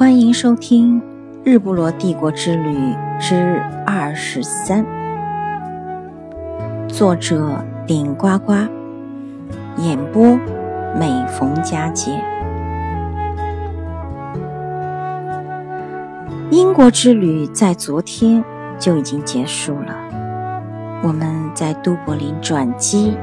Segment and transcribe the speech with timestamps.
[0.00, 0.98] 欢迎收听
[1.44, 4.82] 《日不落帝国之旅之二十三》，
[6.88, 8.54] 作者顶呱呱，
[9.76, 10.38] 演播
[10.98, 12.18] 每逢佳节。
[16.50, 18.42] 英国之旅在昨天
[18.78, 19.94] 就已经结束了，
[21.02, 23.14] 我们在都柏林转机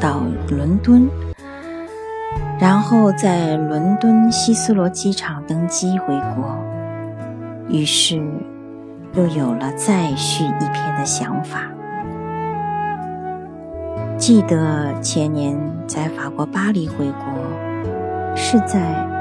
[0.00, 0.20] 到
[0.50, 1.08] 伦敦。
[2.64, 6.56] 然后在伦敦希斯罗机场登机回国，
[7.68, 8.16] 于是
[9.12, 11.70] 又有了再续一篇的想法。
[14.16, 15.54] 记得前年
[15.86, 18.80] 在法国巴黎回国，是在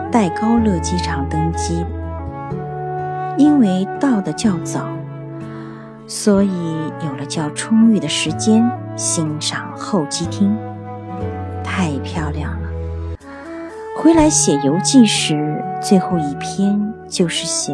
[0.10, 1.86] 戴高乐机场登机，
[3.38, 4.88] 因为到的较早，
[6.08, 6.50] 所以
[7.06, 10.58] 有了较充裕的时间欣赏候机厅，
[11.62, 12.63] 太漂亮了。
[14.04, 17.74] 回来写游记时，最后一篇就是写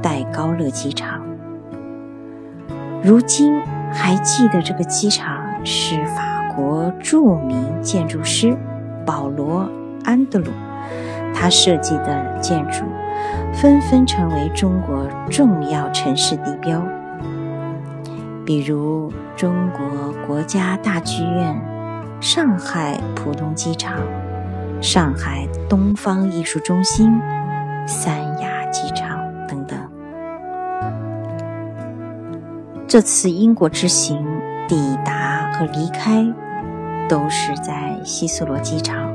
[0.00, 1.20] 戴高乐机场。
[3.02, 3.60] 如今
[3.92, 5.36] 还记得这个机场
[5.66, 8.56] 是法国著名建筑师
[9.04, 9.64] 保罗·
[10.02, 10.46] 安德鲁
[11.34, 12.86] 他设计的建筑，
[13.52, 16.82] 纷纷成为中国重要城市地标，
[18.46, 21.54] 比如中国国家大剧院、
[22.18, 23.98] 上海浦东机场。
[24.80, 27.20] 上海东方艺术中心、
[27.86, 29.78] 三亚机场等等。
[32.86, 34.24] 这次英国之行
[34.68, 36.24] 抵达和离开
[37.08, 39.12] 都是在希斯罗机场。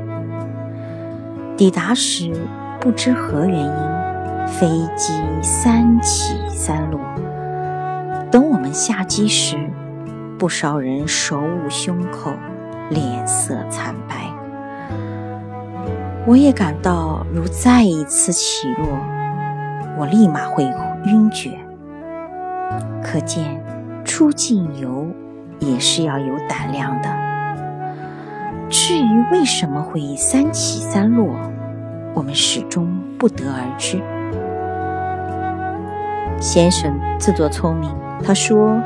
[1.56, 2.34] 抵达时
[2.80, 7.00] 不知何原因，飞机三起三落。
[8.30, 9.56] 等我们下机时，
[10.38, 12.32] 不少人手捂胸口，
[12.90, 14.30] 脸色惨白。
[16.24, 18.86] 我也感到，如再一次起落，
[19.98, 20.64] 我立马会
[21.06, 21.58] 晕厥。
[23.02, 23.60] 可见，
[24.04, 25.06] 出境游
[25.58, 27.08] 也是要有胆量的。
[28.70, 31.34] 至于为什么会三起三落，
[32.14, 34.00] 我们始终不得而知。
[36.40, 37.90] 先生自作聪明，
[38.24, 38.80] 他说：“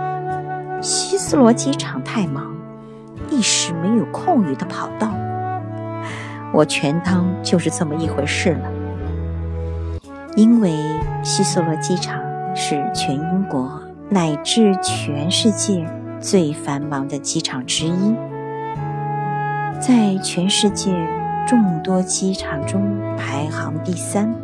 [0.81, 2.51] 希斯罗机场太忙，
[3.31, 5.11] 一时没有空余的跑道。”
[6.57, 8.71] 我全当就是这么一回事了，
[10.37, 10.73] 因为
[11.23, 12.19] 希斯罗机场
[12.57, 13.71] 是全英国
[14.09, 15.87] 乃至全世界
[16.19, 18.15] 最繁忙的机场之一，
[19.79, 20.97] 在全世界
[21.47, 22.83] 众多机场中
[23.19, 24.35] 排行第三，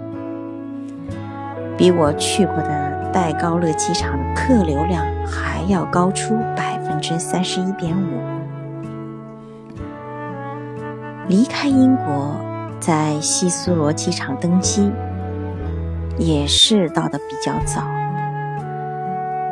[1.78, 8.41] 比我去过的戴高乐机场的客流量还要高出百分之三十一点五。
[11.28, 12.36] 离开英国，
[12.80, 14.90] 在希斯罗机场登机，
[16.18, 17.82] 也是到的比较早。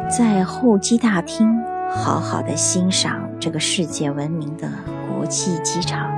[0.09, 1.49] 在候机大厅，
[1.89, 4.69] 好好的欣赏这个世界闻名的
[5.09, 6.11] 国际机场。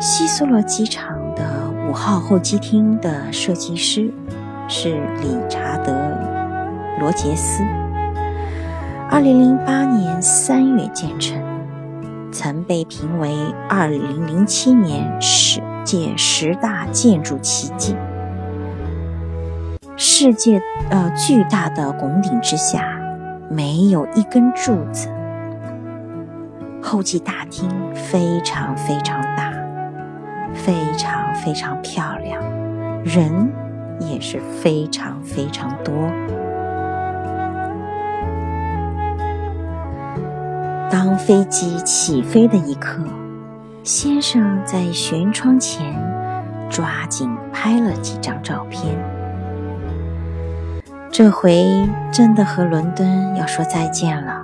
[0.00, 4.12] 希斯罗机场的五号候机厅的设计师
[4.68, 5.92] 是理查德·
[7.00, 7.62] 罗杰斯，
[9.08, 11.47] 二零零八年三月建成。
[12.38, 13.34] 曾被评为
[13.68, 17.96] 2007年世界十大建筑奇迹。
[19.96, 22.96] 世界呃巨大的拱顶之下，
[23.50, 25.08] 没有一根柱子。
[26.80, 29.52] 候机大厅非常非常大，
[30.54, 32.40] 非常非常漂亮，
[33.02, 33.52] 人
[33.98, 35.92] 也是非常非常多。
[40.90, 43.02] 当飞机起飞的一刻，
[43.84, 45.94] 先生在舷窗前
[46.70, 48.96] 抓紧拍了几张照片。
[51.10, 54.42] 这回真的和伦敦要说再见了，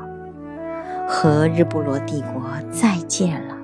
[1.09, 3.55] 和日不落帝国再见了。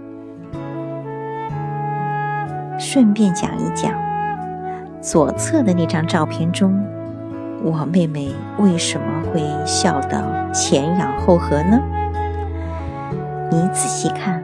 [2.79, 3.93] 顺便讲一讲，
[5.03, 6.83] 左侧的那张照片中，
[7.63, 11.79] 我妹妹为什么会笑得前仰后合呢？
[13.53, 14.41] 你仔细看，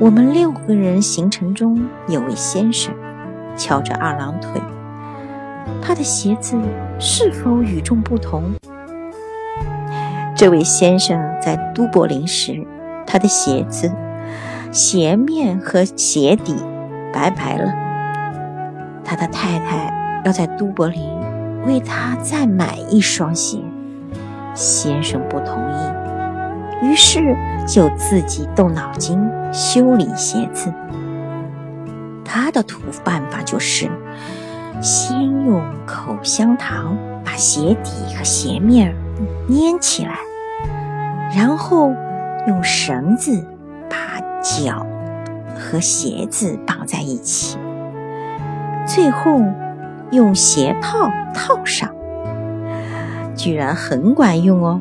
[0.00, 2.94] 我们六个人行程中有位先生，
[3.58, 4.58] 翘着二郎腿，
[5.82, 6.56] 他的鞋子
[6.98, 8.44] 是否与众不同？
[10.34, 12.66] 这位先生在都柏林时，
[13.06, 13.92] 他的鞋子
[14.70, 16.56] 鞋面和鞋底
[17.12, 17.70] 白白了。
[19.04, 21.02] 他的太太要在都柏林
[21.66, 23.58] 为他再买一双鞋，
[24.54, 26.01] 先生不同意。
[26.82, 27.36] 于是
[27.66, 29.18] 就自己动脑筋
[29.52, 30.72] 修理鞋子。
[32.24, 33.88] 他的土办法就是
[34.80, 38.94] 先用口香糖把鞋底和鞋面
[39.48, 40.18] 粘起来，
[41.36, 41.92] 然后
[42.48, 43.44] 用绳子
[43.88, 44.86] 把脚
[45.54, 47.58] 和鞋子绑在一起，
[48.86, 49.40] 最后
[50.10, 51.94] 用鞋套套上，
[53.36, 54.80] 居然很管用哦！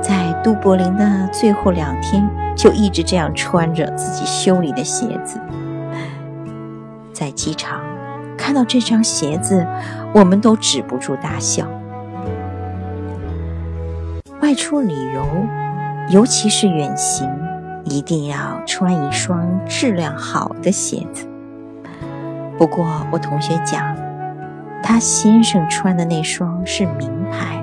[0.00, 5.40] 在都柏林的最后两天，就一直这样穿着自己修理的鞋子，
[7.12, 7.80] 在机场。
[8.36, 9.66] 看到这双鞋子，
[10.14, 11.66] 我们都止不住大笑。
[14.40, 15.26] 外出旅游，
[16.08, 17.28] 尤其是远行，
[17.84, 21.28] 一定要穿一双质量好的鞋子。
[22.56, 23.94] 不过，我同学讲，
[24.82, 27.62] 他先生穿的那双是名牌。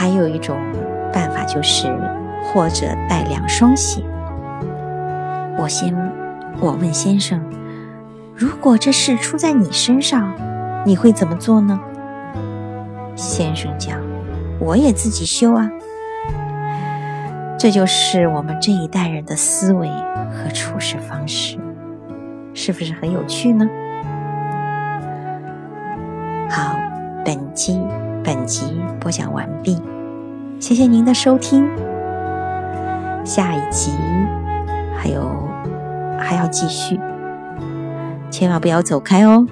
[0.00, 0.56] 还有一种
[1.12, 1.86] 办法就是，
[2.42, 4.02] 或者带两双鞋。
[5.58, 5.94] 我先，
[6.58, 7.38] 我问先生。
[8.34, 10.32] 如果这事出在你身上，
[10.86, 11.78] 你会怎么做呢？
[13.14, 13.98] 先生讲
[14.58, 15.70] ：“我也自己修啊。”
[17.60, 21.58] 这就是我们这一代人的思维和处事方式，
[22.54, 23.68] 是不是很有趣呢？
[26.48, 26.74] 好，
[27.22, 27.78] 本集
[28.22, 29.80] 本集播讲完毕，
[30.58, 31.66] 谢谢您的收听。
[33.24, 33.92] 下一集
[34.94, 35.48] 还有
[36.18, 37.00] 还要继续。
[38.30, 39.46] 千万不要走开哦！